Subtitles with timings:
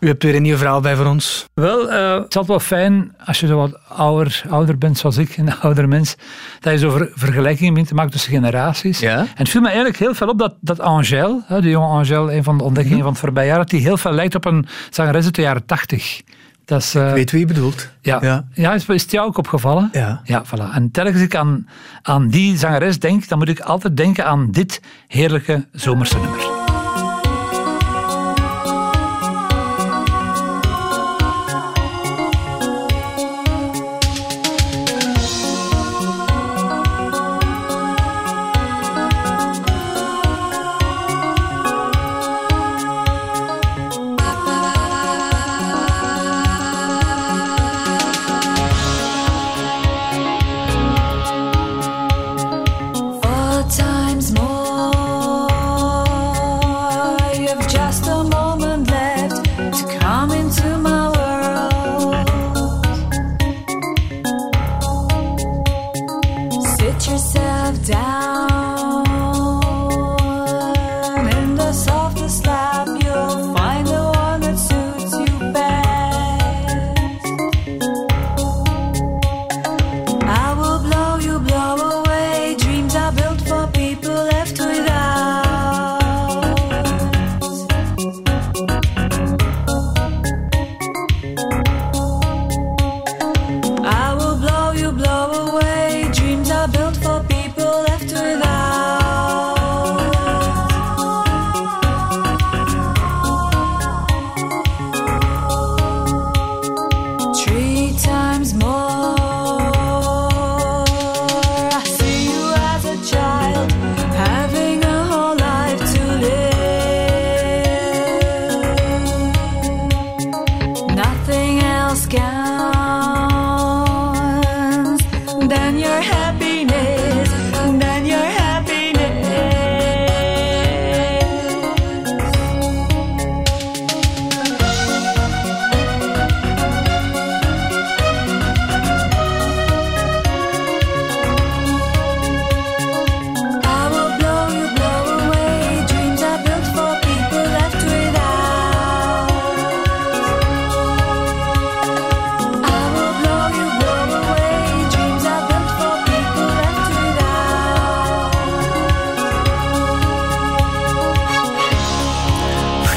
[0.00, 1.44] U hebt weer een nieuw verhaal bij voor ons.
[1.54, 5.16] Wel, uh, het is altijd wel fijn als je zo wat ouder, ouder bent zoals
[5.16, 6.16] ik, een ouder mens,
[6.60, 8.98] dat je zo ver, vergelijkingen begint te maken tussen generaties.
[8.98, 9.18] Ja?
[9.18, 12.44] En het viel me eigenlijk heel veel op dat, dat Angèle, de jonge Angèle, een
[12.44, 13.06] van de ontdekkingen Mhm.
[13.06, 15.66] van het voorbije jaar, dat die heel veel lijkt op een zangeres uit de jaren
[15.66, 16.20] tachtig.
[16.64, 17.90] Dat is, eh, Ik weet wie je bedoelt.
[18.00, 18.44] ja, ja.
[18.52, 18.74] Ja.
[18.74, 19.88] is, is het jou ook opgevallen?
[19.92, 20.20] Ja.
[20.24, 20.74] Ja, voilà.
[20.74, 21.68] En telkens ik aan,
[22.02, 26.59] aan die zangeres denk, dan moet ik altijd denken aan dit heerlijke zomerse nummer.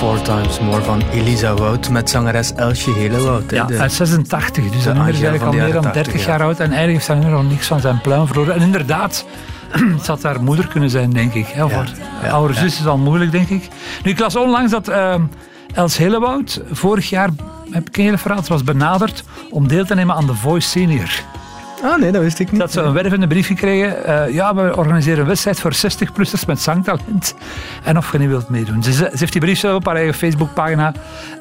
[0.04, 3.52] Four Times More van Elisa Wout met zangeres Elsje Helewoud.
[3.52, 6.04] Ja, de- uit 86, dus de dat nummer is eigenlijk al de meer dan 80,
[6.04, 6.32] 30 ja.
[6.32, 8.54] jaar oud en eigenlijk heeft dat nummer nog niks van zijn pluim verloren.
[8.54, 9.26] En inderdaad,
[9.98, 11.48] het had haar moeder kunnen zijn, denk ik.
[11.48, 11.84] Hè, ja,
[12.24, 12.54] ja.
[12.54, 13.68] zus is al moeilijk, denk ik.
[14.04, 15.16] Nu, ik las onlangs dat eh,
[15.74, 17.30] Els Hillewoud vorig jaar,
[17.72, 21.10] heb ik een hele verhaal, was benaderd om deel te nemen aan The Voice Senior.
[21.84, 22.60] Ah nee, dat wist ik niet.
[22.60, 24.06] Dat ze een wervende brief gekregen.
[24.06, 27.36] eh, ja, we organiseren een wedstrijd voor 60-plussers met zangtalent.
[27.84, 28.84] En of je niet wilt meedoen.
[28.84, 30.92] Ze, ze heeft die brief zelf op haar eigen Facebookpagina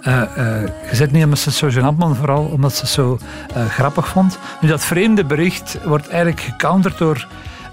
[0.03, 1.13] eh, eh, gezet.
[1.13, 3.19] Niet omdat ze het zo gênant, maar vooral omdat ze het zo
[3.55, 4.39] eh, grappig vond.
[4.61, 7.27] Nu, dat vreemde bericht wordt eigenlijk gecounterd door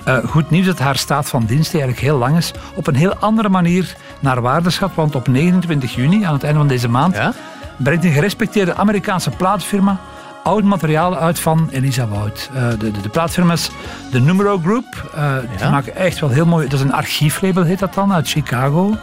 [0.04, 2.96] eh, goed nieuws dat haar staat van dienst, die eigenlijk heel lang is, op een
[2.96, 4.92] heel andere manier naar waarde schat.
[4.96, 7.34] Want op 29 juni, aan het einde van deze maand, Ja?
[7.78, 10.00] brengt een gerespecteerde Amerikaanse plaatfirma
[10.44, 12.50] oud materiaal uit van Elisa Wout.
[12.54, 13.70] Eh, de, de, de plaatfirma is
[14.12, 15.10] de Numero Group.
[15.16, 16.68] Eh, Die maken echt wel heel mooi...
[16.68, 18.96] Dat is een archieflabel, heet dat dan, uit Chicago.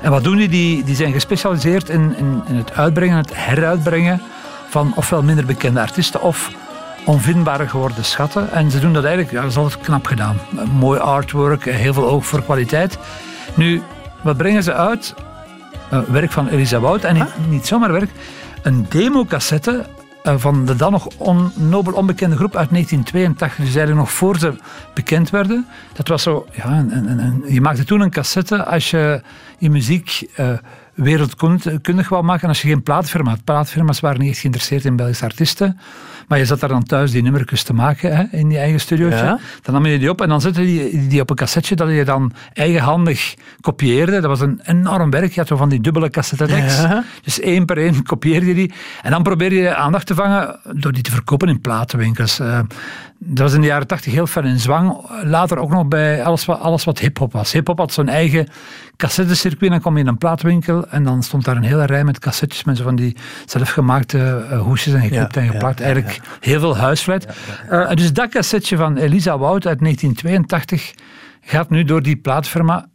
[0.00, 0.48] En wat doen die?
[0.48, 4.20] Die, die zijn gespecialiseerd in, in, in het uitbrengen, het heruitbrengen
[4.68, 6.50] van ofwel minder bekende artiesten of
[7.04, 8.52] onvindbare geworden schatten.
[8.52, 10.38] En ze doen dat eigenlijk, ja, dat is altijd knap gedaan.
[10.78, 12.98] Mooi artwork, eh, heel veel oog voor kwaliteit.
[13.54, 13.82] Nu,
[14.20, 15.14] wat brengen ze uit?
[16.08, 17.04] Werk van Elisa Wout.
[17.04, 18.10] En niet, niet zomaar werk,
[18.62, 21.08] een democassette eh, van de dan nog
[21.54, 23.56] nobel onbekende groep uit 1982.
[23.66, 24.54] Dus eigenlijk nog voor ze
[24.94, 25.66] bekend werden.
[25.92, 29.22] Dat was zo, ja, een, een, een- je maakte toen een cassette als je
[29.58, 30.48] je muziek eh,
[30.94, 33.44] wereldkundig wou maken als je geen plaatfirma had.
[33.44, 35.78] Plaatfirma's waren niet echt geïnteresseerd in Belgische artiesten.
[36.28, 39.16] Maar je zat daar dan thuis die nummertjes te maken hè, in je eigen studiootje.
[39.16, 39.38] Ja.
[39.62, 42.04] Dan nam je die op en dan zette je die op een cassetje dat je
[42.04, 44.12] dan eigenhandig kopieerde.
[44.12, 45.32] Dat was een enorm werk.
[45.32, 46.76] Je had zo van die dubbele cassettedecks.
[46.76, 47.04] Ja.
[47.22, 48.72] Dus één per één kopieerde je die.
[49.02, 52.38] En dan probeerde je aandacht te vangen door die te verkopen in platenwinkels.
[52.38, 52.60] Eh,
[53.24, 54.96] dat was in de jaren tachtig heel ver in zwang.
[55.22, 57.52] Later ook nog bij alles wat, alles wat hip-hop was.
[57.52, 58.48] Hip-hop had zo'n eigen
[58.96, 59.70] cassettecircuit.
[59.70, 62.64] Dan kwam je in een plaatwinkel en dan stond daar een hele rij met cassettes
[62.64, 65.78] met zo van die zelfgemaakte eh, hoesjes en geknipt Ja, en geplakt.
[65.78, 67.26] ja, Eigenlijk heel veel huisvleit.
[67.68, 70.94] Eh, dus dat cassetje van Elisa Wout uit 1982
[71.40, 72.86] gaat nu door die plaatfirma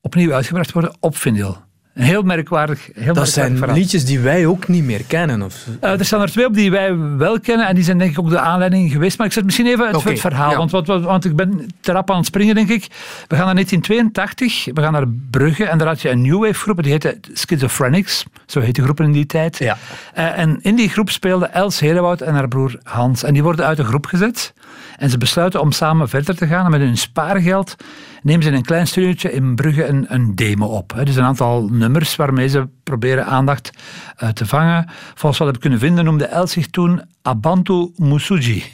[0.00, 1.56] opnieuw uitgebracht worden op vinyl.
[1.94, 3.76] Een heel merkwaardig, heel Dat merkwaardig zijn verhaal.
[3.76, 5.42] liedjes die wij ook niet meer kennen.
[5.42, 5.66] Of...
[5.80, 8.18] Eh, er staan er twee op die wij wel kennen en die zijn denk ik
[8.18, 9.18] ook de aanleiding geweest.
[9.18, 10.56] Maar ik zet misschien even het, het verhaal, ja.
[10.56, 12.86] want, want, want, ik ben te rap aan het springen denk ik.
[13.28, 16.54] We gaan naar 1982, we gaan naar Brugge en daar had je een new wave
[16.54, 19.58] groep, die heette Schizophrenics, zo heette de groepen in die tijd.
[19.58, 19.76] Ja.
[20.14, 23.22] Eh, en in die groep speelden Els Helewoud en haar broer Hans.
[23.22, 24.52] En die worden uit de groep gezet.
[24.98, 26.64] En ze besluiten om samen verder te gaan.
[26.64, 27.76] En met hun spaargeld
[28.22, 30.92] nemen ze in een klein studiootje in Brugge een, een demo op.
[30.94, 31.04] hè.
[31.04, 33.70] Dus een aantal nummers waarmee ze proberen aandacht
[34.16, 34.86] eh, te vangen.
[35.14, 38.64] Volgens wat ik heb kunnen vinden noemde Els zich toen Abantu Musuji.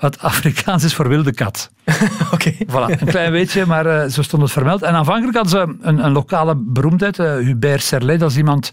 [0.00, 1.70] Wat Afrikaans is voor wilde kat.
[2.34, 2.52] Oké.
[2.52, 4.82] Voilà, een klein beetje, maar eh, zo stond het vermeld.
[4.82, 8.72] En aanvankelijk hadden ze een, een lokale beroemdheid, eh, Hubert Serlet, dat is iemand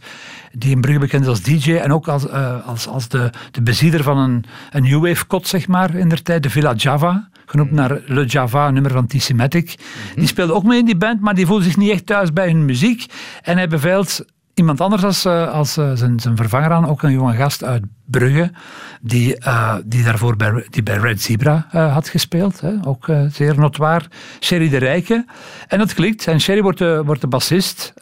[0.51, 2.29] die in Brugge bekend is als DJ en ook als,
[2.65, 6.23] als, als de, de bezieler van een, een new wave kot, zeg maar, in der
[6.23, 9.75] tijd, de Villa Java, genoemd naar Le Java, een nummer van T-Sematic.
[10.15, 12.47] Die speelde ook mee in die band, maar die voelde zich niet echt thuis bij
[12.47, 13.05] hun muziek.
[13.41, 14.25] En hij beveilt
[14.55, 17.83] iemand anders als, eh, als eh, zijn, zijn vervanger aan, ook een jonge gast uit
[18.05, 18.51] Brugge,
[19.01, 22.61] die, eh, die daarvoor bij, die bij Red Zebra had gespeeld.
[22.61, 22.73] Hè.
[22.85, 24.07] Ook zeer notwaar.
[24.39, 25.25] Sherry de Rijke.
[25.67, 26.27] En dat klikt.
[26.27, 27.93] En Sherry wordt de, wordt de bassist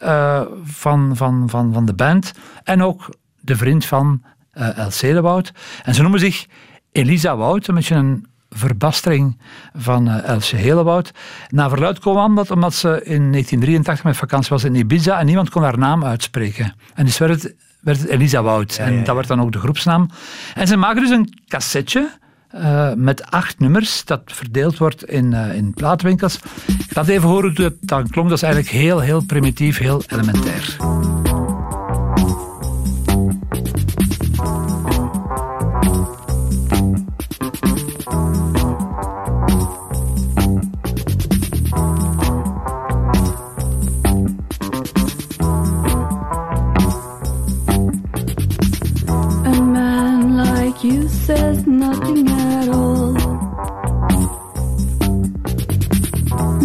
[0.64, 2.32] van, van, van, van de band.
[2.64, 5.52] En ook de vriend van eh Els Celewoud.
[5.82, 6.46] En ze noemen zich
[6.92, 9.38] Elisa Wout, een beetje een verbastering
[9.74, 11.10] van eh, Elsje Helewoud.
[11.48, 15.50] Na verluid kwam dat omdat ze in 1983 met vakantie was in Ibiza en niemand
[15.50, 16.74] kon haar naam uitspreken.
[16.94, 18.76] En dus werd het, werd het Elisa Wout.
[18.76, 20.10] en dat werd dan ook de groepsnaam.
[20.54, 22.10] En ze maken dus een cassetje
[22.54, 26.38] eh, met acht nummers dat verdeeld wordt in, eh, in plaatwinkels.
[26.66, 28.28] Ik laat even horen hoe het dan klonk.
[28.28, 30.76] Dat is eigenlijk heel, heel primitief, heel elementair.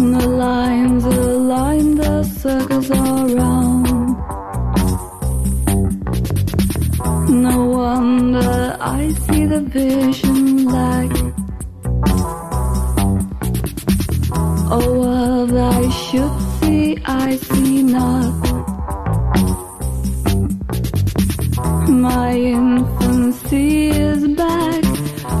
[0.00, 4.16] The lines align, the circles are round.
[7.28, 11.10] No wonder I see the vision lack.
[14.72, 18.34] A world I should see, I see not.
[21.88, 24.84] My infancy is back.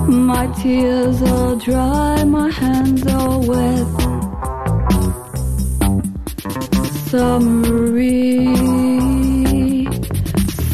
[0.06, 3.89] My tears are dry, my hands are wet.
[7.10, 8.46] Summary,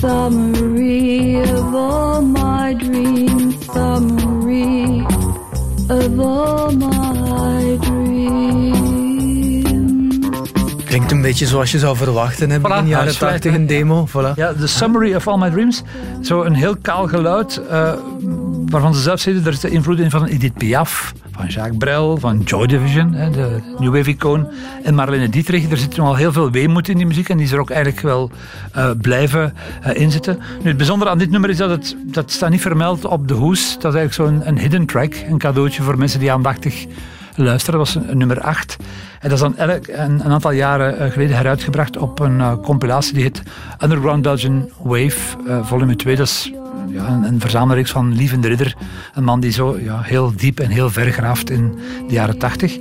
[0.01, 3.55] summary of all my dreams.
[3.73, 5.07] Summary
[5.89, 8.77] of all my dreams.
[10.85, 13.51] Klinkt een beetje zoals je zou verwachten hebben Voilà, in de jaren uitsluiten.
[13.51, 14.07] 80 een demo.
[14.09, 14.35] Voilà.
[14.35, 15.83] Ja, The Summary of All My Dreams.
[16.23, 17.93] Zo een heel kaal geluid, eh,
[18.71, 22.17] waarvan ze zelf zeiden, er zit de invloed in van Edith Piaf, van Jacques Brel,
[22.17, 24.49] van Joy Division, de New Wave-icoon,
[24.83, 25.71] en Marlene Dietrich.
[25.71, 28.01] Er zit nogal heel veel weemoed in die muziek en die is er ook eigenlijk
[28.01, 28.31] wel
[28.73, 30.39] eh, blijven eh, inzitten.
[30.63, 33.35] Nu, het bijzondere aan dit nummer is dat het dat staat niet vermeld op de
[33.35, 33.79] hoes.
[33.79, 36.87] Dat is eigenlijk zo'n hidden track, een cadeautje voor mensen die aandachtig
[37.35, 37.79] luisteren.
[37.79, 38.77] Dat was nummer 8.
[39.21, 43.23] En dat is dan elk, een, aantal jaren eh, geleden heruitgebracht op een compilatie die
[43.23, 43.43] heet
[43.83, 46.17] Underground Belgian Wave, volume 2.
[46.17, 46.53] Dat is
[46.89, 48.75] ja, een, een verzamelreeks van Lieven de Ridder.
[49.15, 51.79] Een man die zo ja, heel diep en heel ver graaft in
[52.09, 52.79] de jaren 80.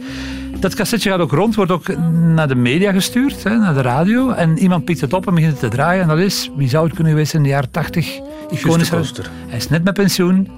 [0.60, 4.30] Dat cassetje gaat ook rond, wordt ook naar de media gestuurd, hè, naar de radio.
[4.30, 6.02] En iemand pikt het op en begint het te draaien.
[6.02, 8.20] En dat is, wie zou het kunnen geweest in de jaren 80?
[8.50, 8.90] Iconisch.
[8.90, 10.50] Hij is net met pensioen.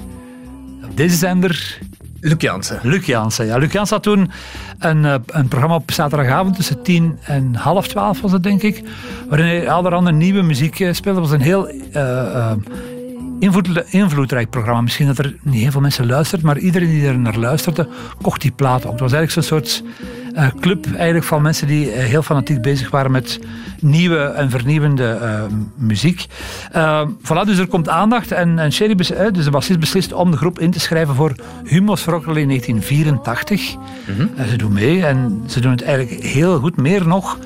[0.84, 1.79] Op deze zender
[2.22, 2.79] Luc Jansen.
[2.84, 3.46] Luc Jansen.
[3.46, 4.32] Ja, Luc Jansen had toen
[4.79, 8.84] een, eh, een programma op zaterdagavond tussen tien en half twaalf was het, denk ik.
[9.29, 11.22] Waarin hij allerhande nieuwe muziek eh, speelde.
[11.22, 12.51] Het was een heel eh,
[13.89, 14.82] invloedrijk programma.
[14.82, 17.88] Misschien dat er niet heel veel mensen luisteren, maar iedereen die er naar luisterde,
[18.22, 18.91] kocht die plaat ook.
[18.91, 19.84] Het was eigenlijk zo'n soort
[20.38, 23.39] eh, club eigenlijk van mensen die eh, heel fanatiek bezig waren met
[23.79, 25.44] nieuwe en vernieuwende eh,
[25.75, 26.25] muziek.
[26.75, 30.38] Uh, voilà, dus er komt aandacht en, en Sherry, dus de bassist, beslist om de
[30.38, 33.75] groep in te schrijven voor Humos Rock'n'Roll in 1984.
[34.36, 36.77] En ze doen mee en ze doen het eigenlijk heel goed.
[36.77, 37.38] Meer nog,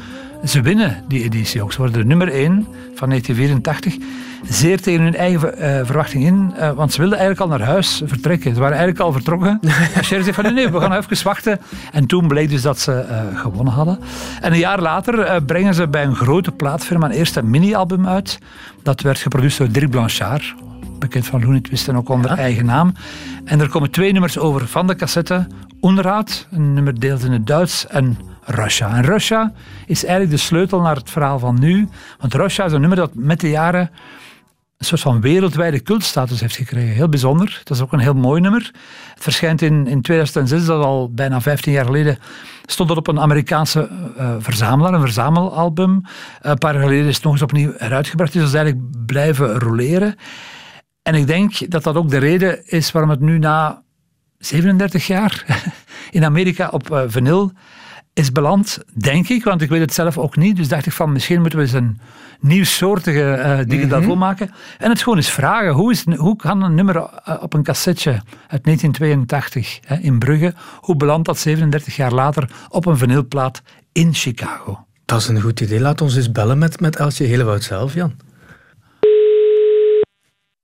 [0.46, 1.72] ze winnen die editie ook.
[1.72, 3.98] Ze worden de nummer 1 van 1984.
[4.44, 8.02] Zeer tegen hun eigen eh, verwachting in, eh, want ze wilden eigenlijk al naar huis
[8.06, 8.54] vertrekken.
[8.54, 9.60] Ze waren eigenlijk al vertrokken.
[9.96, 11.60] En Sherry zei van nee, nee, we gaan even wachten.
[11.92, 14.00] En toen bleek dus dat ze eh, gewonnen hadden.
[14.42, 18.40] En een jaar later brengen ze bij een grote plaatfirma een eerste mini-album uit.
[18.84, 20.54] Dat werd geproduceerd door Dirk Blanchard,
[21.00, 22.94] bekend van Looney Twist en ook onder eigen naam.
[23.46, 25.48] En er komen twee nummers over van de cassette.
[25.82, 28.96] Unraad, een nummer deelt in het Duits, en Russia.
[28.96, 29.54] En Russia
[29.86, 31.88] is eigenlijk de sleutel naar het verhaal van nu.
[32.20, 33.90] Want Russia is een nummer dat met de jaren
[34.82, 36.94] een soort van wereldwijde cultstatus heeft gekregen.
[36.94, 37.62] Heel bijzonder.
[37.64, 38.72] Dat is ook een heel mooi nummer.
[39.14, 42.18] Het verschijnt in, in 2006, dat al bijna 15 jaar geleden,
[42.66, 46.02] stond het op een Amerikaanse eh, verzamelaar, een verzamelalbum.
[46.42, 48.34] een paar jaar geleden is het nog eens opnieuw heruitgebracht.
[48.34, 50.16] Dus dat is eigenlijk blijven roleren.
[51.04, 53.84] En ik denk dat dat ook de reden is waarom het nu na
[54.38, 55.46] 37 jaar
[56.12, 57.52] in Amerika op uh, vinyl
[58.14, 60.56] is beland, denk ik, want ik weet het zelf ook niet.
[60.56, 62.00] Dus dacht ik van, misschien moeten we eens een
[62.40, 63.90] nieuwsoortige uh, dingen Mhm.
[63.90, 64.52] daarvoor maken.
[64.78, 68.12] En het gewoon eens vragen, hoe, is, hoe kan een nummer uh, op een cassetje
[68.48, 74.14] uit 1982 hè, in Brugge, hoe belandt dat 37 jaar later op een vinylplaat in
[74.14, 74.86] Chicago?
[75.06, 75.80] Dat is een goed idee.
[75.80, 78.14] Laat ons eens bellen met, met Elsje Helewoud zelf, Jan.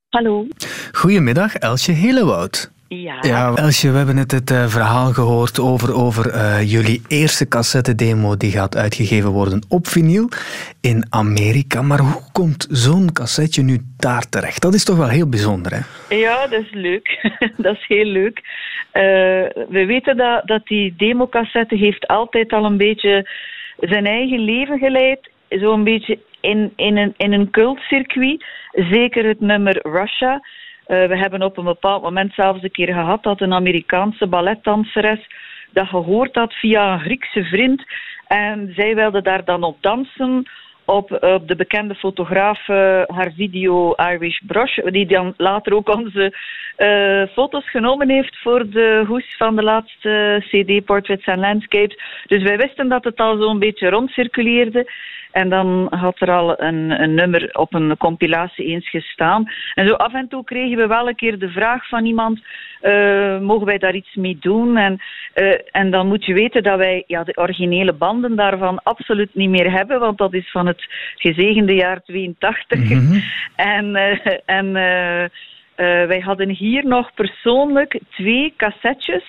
[0.10, 0.48] Hallo.
[0.92, 2.72] Goedemiddag, Elsje Helewoud.
[2.88, 3.18] Ja.
[3.22, 8.38] Ja, Elsje, we hebben net het uh, verhaal gehoord over, over uh, jullie eerste cassette-demo
[8.38, 10.30] die gaat uitgegeven worden op vinyl
[10.82, 11.82] in Amerika.
[11.82, 14.62] Maar hoe komt zo'n cassetje nu daar terecht?
[14.62, 16.16] Dat is toch wel heel bijzonder, hè?
[16.16, 17.30] Ja, dat is leuk.
[17.58, 18.38] dat is heel leuk.
[18.94, 19.04] Uh,
[19.70, 23.30] we weten dat, dat die democassette heeft altijd al een beetje
[23.80, 25.30] zijn eigen leven geleid.
[25.50, 28.46] Zo'n beetje in, in, een, in een cultcircuit.
[28.72, 30.42] Zeker het nummer Russia.
[30.88, 35.28] Uh, we hebben op een bepaald moment zelfs een keer gehad dat een Amerikaanse balletdanseres
[35.72, 37.84] dat gehoord had via een Griekse vriend.
[38.28, 40.48] En zij wilde daar dan op dansen.
[40.90, 42.76] Op, op de bekende fotograaf uh,
[43.08, 46.34] haar video Irish Brush, die dan later ook onze
[46.78, 51.98] uh, foto's genomen heeft voor de hoes van de laatste CD Portraits and Landscapes.
[52.26, 54.92] Dus wij wisten dat het al zo'n beetje rondcirculeerde.
[55.32, 59.52] En dan had er al een, een, nummer op een compilatie eens gestaan.
[59.74, 62.40] En zo af en toe kregen we wel een keer de vraag van iemand:
[62.82, 64.78] uh, mogen wij daar iets mee doen?
[64.78, 65.02] En,
[65.36, 69.50] uh, en dan moet je weten dat wij ja, de originele banden daarvan absoluut niet
[69.50, 72.80] meer hebben, want dat is van het gezegende jaar 82.
[72.80, 73.24] Mm -hmm.
[73.56, 74.74] En, uh, en
[76.08, 79.24] wij hadden hier nog persoonlijk twee cassettes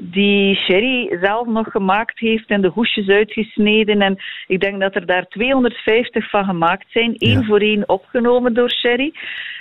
[0.00, 4.02] die Sherry zelf nog gemaakt heeft en de hoesjes uitgesneden.
[4.02, 7.46] En ik denk dat er daar 250 van gemaakt zijn, één ja.
[7.46, 9.12] voor één opgenomen door Sherry.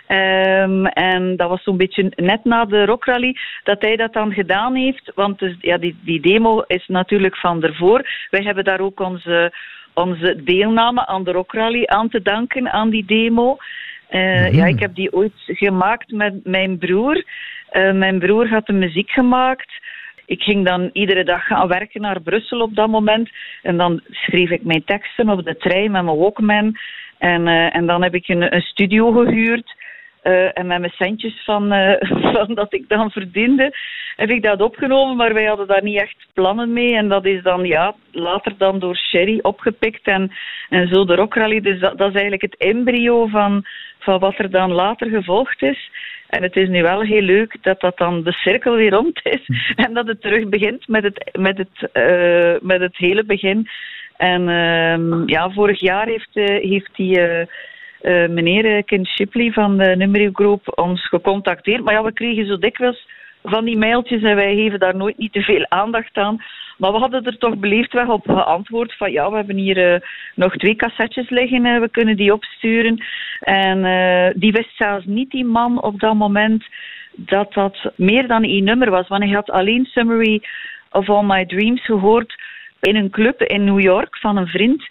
[0.08, 4.76] Um, en dat was zo'n beetje net na de rockrally dat hij dat dan gedaan
[4.76, 5.12] heeft.
[5.16, 8.10] Want dus, ja, die, die demo is natuurlijk van ervoor.
[8.30, 9.54] Wij hebben daar ook onze,
[9.94, 13.58] onze deelname aan de rockrally aan te danken, aan die demo.
[14.12, 14.56] Uh, mm-hmm.
[14.56, 17.26] Ja, ik heb die ooit gemaakt met mijn broer.
[17.72, 19.72] Uh, mijn broer had de muziek gemaakt.
[20.28, 23.30] Ik ging dan iedere dag gaan werken naar Brussel op dat moment.
[23.62, 26.78] En dan schreef ik mijn teksten op de trein met mijn Walkman.
[27.18, 29.76] En, uh, en dan heb ik een, studio gehuurd.
[30.24, 31.94] Uh, en met mijn centjes van, uh,
[32.34, 33.76] van dat ik dan verdiende,
[34.16, 35.16] heb ik dat opgenomen.
[35.16, 36.96] Maar wij hadden daar niet echt plannen mee.
[36.96, 40.08] En dat is dan ja, later dan door Sherry opgepikt.
[40.08, 40.32] En,
[40.70, 41.62] en zo de rockrally.
[41.62, 43.66] Dus dat, dat is eigenlijk het embryo van,
[44.00, 45.90] van wat er dan later gevolgd is.
[46.28, 49.50] En het is nu wel heel leuk dat dat dan de cirkel weer rond is.
[49.86, 53.68] En dat het terug begint met het, met het, uh, met het hele begin.
[54.18, 59.96] En uh, ja, vorig jaar heeft, uh, heeft die uh, meneer Ken Shipley van de
[59.96, 61.84] Numero Group ons gecontacteerd.
[61.84, 63.08] Maar ja, we kregen zo dikwijls
[63.44, 66.44] van die mailtjes en wij geven daar nooit niet te veel aandacht aan.
[66.78, 70.00] Maar we hadden er toch beleefd weg op geantwoord van ja, we hebben hier uh,
[70.36, 73.04] nog twee cassettes liggen, uh, we kunnen die opsturen.
[73.40, 76.66] En uh, die wist zelfs niet, die man, op dat moment
[77.16, 79.08] dat dat meer dan één nummer was.
[79.08, 80.42] Want hij had alleen Summary
[80.92, 82.36] of All My Dreams gehoord
[82.80, 84.88] in een club in New York van een vriend.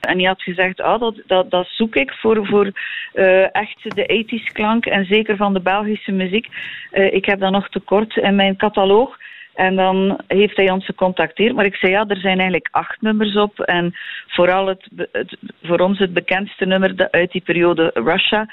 [0.00, 2.72] En die had gezegd, ah, dat, dat, dat zoek ik voor, voor
[3.14, 6.46] uh, echt de 80s klank en zeker van de Belgische muziek.
[6.90, 9.16] Ik heb dat nog tekort in mijn catalogus.
[9.54, 11.54] En dan heeft hij ons gecontacteerd.
[11.54, 13.60] Maar ik zei, ja, er zijn eigenlijk acht nummers op.
[13.60, 13.94] En
[14.26, 18.46] vooral het, het, voor ons het bekendste nummer uit die periode, Russia.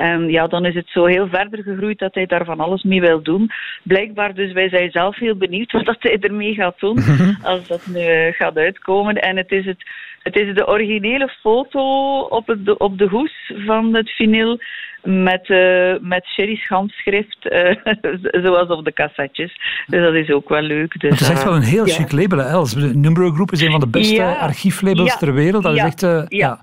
[0.00, 3.00] En ja, dan is het zo heel verder gegroeid dat hij daar van alles mee
[3.00, 3.50] wil doen.
[3.82, 6.98] Blijkbaar, dus wij zijn zelf heel benieuwd wat dat hij ermee gaat doen
[7.42, 9.14] als dat nu eh, gaat uitkomen.
[9.14, 9.84] En het is, het,
[10.22, 11.82] het is de originele foto
[12.20, 14.58] op, het, op de hoes van het vinyl
[15.02, 17.74] met, eh met Sherry's handschrift, eh,
[18.44, 19.60] zoals op de cassettes.
[19.86, 21.00] Dus dat is ook wel leuk.
[21.00, 21.92] Dus, Het is echt eh, wel een heel ja.
[21.94, 22.40] chic label.
[22.40, 22.72] Els.
[22.74, 24.32] De Numero Group is een van de beste Ja.
[24.32, 25.16] archieflabels Ja.
[25.16, 25.62] ter wereld.
[25.62, 26.02] Dat is echt...
[26.02, 26.60] eh, Ja.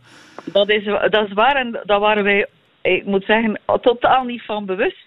[0.52, 2.46] Dat is, dat is waar en daar waren wij,
[2.82, 5.06] ik moet zeggen, totaal niet van bewust.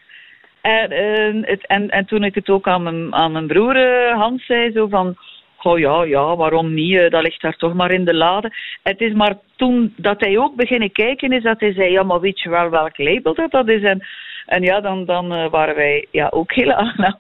[0.61, 4.15] En, eh, het, en, en toen ik het ook aan mijn, aan mijn broer eh,
[4.19, 5.17] Hans zei, zo van...
[5.63, 6.97] Oh ja, ja, waarom niet?
[6.97, 8.53] Eh, Dat ligt daar toch maar in de lade.
[8.83, 12.21] Het is maar toen dat hij ook beginnen kijken is, dat hij zei, ja, maar
[12.21, 13.83] weet je wel welk label dat, dat is?
[13.83, 14.07] En,
[14.47, 17.17] en ja, dan, dan eh, waren wij ja, ook heel aangenaam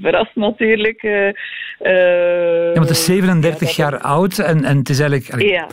[0.00, 1.02] verrast natuurlijk.
[1.02, 1.26] eh,
[1.78, 5.66] Ja, want het is 37 ja, dat- jaar oud en, en het is eigenlijk Ja,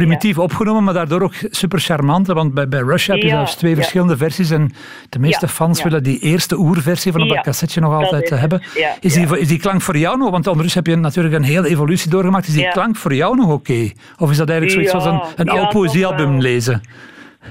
[0.00, 2.26] primitief opgenomen, maar daardoor ook super charmant.
[2.26, 4.72] Want bij, bij Rush heb je zelfs twee verschillende versies en
[5.08, 8.62] de meeste fans willen die eerste oerversie van dat cassetje nog altijd is hebben.
[9.00, 11.68] Is, die, is die klank voor jou nog, want ondertussen heb je natuurlijk een hele
[11.68, 13.90] evolutie doorgemaakt, is die klank voor jou nog oké?
[14.18, 16.80] Of is dat eigenlijk zoiets als een, een oud poëziealbum lezen?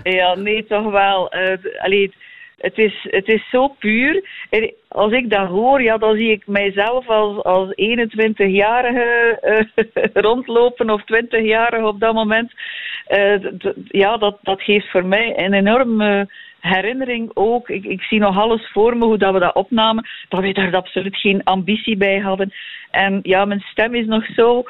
[0.04, 1.32] Ja, nee, toch wel.
[1.78, 2.14] Allee,
[2.65, 4.29] het, is, het is zo puur.
[4.50, 10.89] En als ik dat hoor, ja, dan zie ik mijzelf als, als 21-jarige eh, rondlopen
[10.89, 12.51] of 20-jarige op dat moment.
[13.05, 13.36] Eh,
[13.88, 16.27] ja, dat, dat geeft voor mij een enorme
[16.65, 17.69] herinnering ook.
[17.69, 20.75] Ik, ik zie nog alles voor me, hoe dat we dat opnamen, dat we daar
[20.75, 22.53] absoluut geen ambitie bij hadden.
[22.91, 24.63] En ja, mijn stem is nog zo,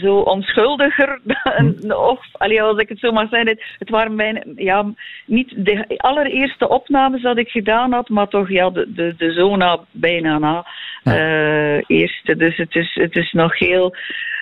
[0.00, 1.20] zo onschuldiger.
[1.24, 4.92] dan- of, allee, als ik het zo mag zeggen, het, waren mijn, ja,
[5.26, 9.56] niet de allereerste opnames dat ik gedaan had, maar toch ja, de, de, de zo
[9.56, 10.66] na, bijna na
[11.04, 12.36] eh, eerste.
[12.36, 13.94] Dus het is, het is nog heel...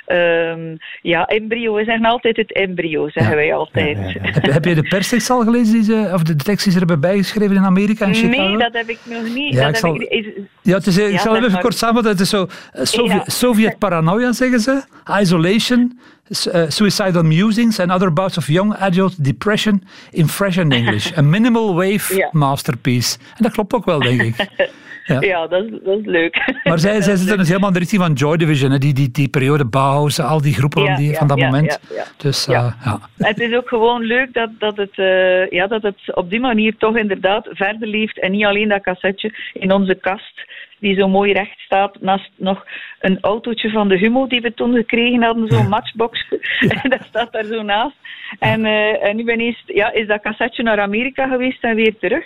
[0.07, 1.75] ehm, ja, embryo.
[1.75, 3.39] We zeggen altijd het embryo, zeggen Ja.
[3.39, 3.97] wij altijd.
[3.97, 4.53] Ja, ja, ja.
[4.53, 7.57] heb, je de perstekst al gelezen, die ze, of de tekst die ze hebben bijgeschreven
[7.57, 8.43] in Amerika en Chicago?
[8.49, 9.55] Nee, dat heb ik nog niet.
[9.55, 10.27] Ja, dat ik zal- ik, is-
[10.63, 11.61] Ja, het is, ik zal even maar.
[11.61, 12.13] kort samenvatten.
[12.13, 13.31] Het is zo eh, Sovjet, Ja.
[13.33, 14.83] Sovjet paranoia, zeggen ze.
[15.21, 15.99] Isolation,
[16.29, 21.17] eh, suicidal musings and other bouts of young adult depression in fresh and English.
[21.19, 22.29] A minimal wave Ja.
[22.33, 23.19] masterpiece.
[23.37, 24.35] En dat klopt ook wel, denk ik.
[25.07, 25.21] Ja.
[25.21, 26.61] ja, dat is, dat is leuk.
[26.65, 28.79] Maar zij, zij zitten dus helemaal in de richting van Joy Division, hè.
[28.79, 31.79] Die, die, die periode Bauhaus, al die groepen Ja, die, van dat moment.
[32.17, 32.65] Dus Ja.
[32.67, 33.01] eh, ja.
[33.17, 36.77] Het is ook gewoon leuk dat, dat, het, eh, ja, dat het op die manier
[36.79, 38.21] toch inderdaad verder leeft.
[38.21, 40.41] En niet alleen dat cassetje in onze kast,
[40.79, 42.67] die zo mooi recht staat, naast nog
[43.01, 46.25] een autootje van de Humo die we toen gekregen hadden, zo'n matchbox.
[46.83, 47.97] En dat staat daar zo naast.
[48.39, 51.99] En, eh, en nu ben eens, ja, is dat cassetje naar Amerika geweest en weer
[51.99, 52.25] terug.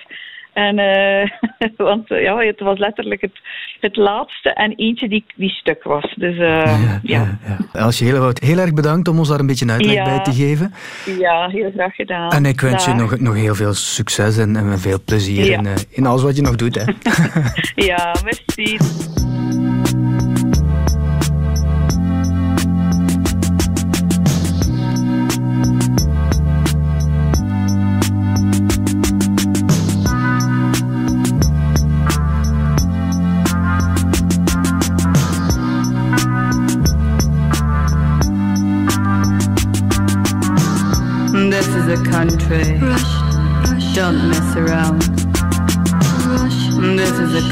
[0.61, 1.29] En, eh,
[1.87, 3.40] want eh, ja, het was letterlijk het,
[3.81, 6.14] het laatste en eentje die, die stuk was.
[6.16, 7.38] Dus eh, ja,
[7.73, 10.05] Elsje Helewoud, heel erg bedankt om ons daar een beetje uitleg Ja.
[10.05, 10.73] bij te geven.
[11.18, 12.31] ja, heel graag gedaan.
[12.31, 15.59] En ik wens je nog, nog heel veel succes en, en veel plezier Ja.
[15.59, 16.75] in, in alles wat je nog doet.
[16.75, 16.85] Hè.
[17.90, 18.77] Ja, merci.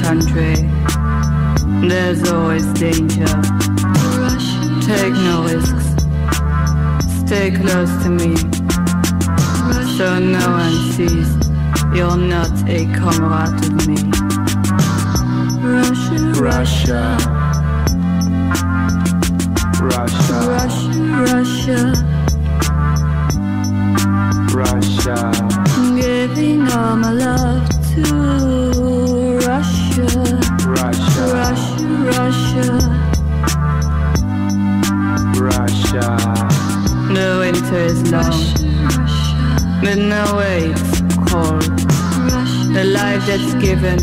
[0.09, 0.55] Country.
[1.87, 3.29] There's always danger.
[4.91, 5.87] Take no risks.
[7.27, 8.35] Stay close to me.
[9.99, 11.29] So no one sees
[11.95, 14.01] you're not a comrade of me.
[15.77, 17.03] Russia, Russia,
[19.93, 22.18] Russia, Russia, Russia.
[39.89, 41.63] But no way it's cold.
[42.75, 43.99] The life that's given,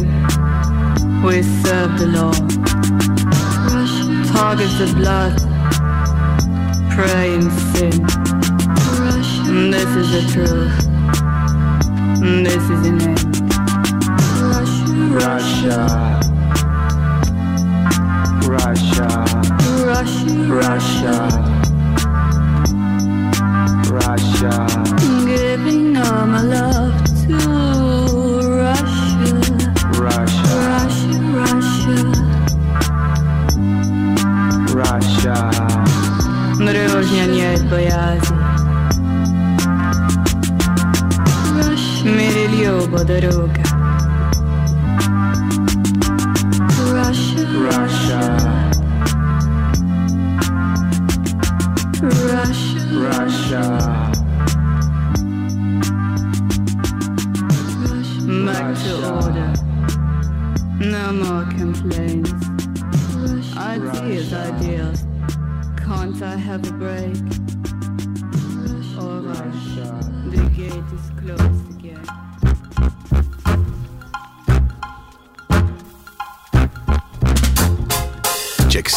[1.22, 2.52] we serve the Lord.
[4.60, 5.36] Is the blood,
[6.92, 7.94] pray in sin.
[9.48, 10.85] And this is the truth.
[52.46, 53.64] Russia, Russia,
[58.46, 59.52] back to order.
[60.80, 62.32] No more complaints.
[63.58, 65.08] Ideas, ideas.
[65.84, 67.18] Can't I have a break?
[68.38, 69.54] Uh, Alright,
[70.30, 71.45] the gate is closed